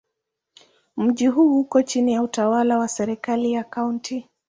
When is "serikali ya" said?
2.87-3.63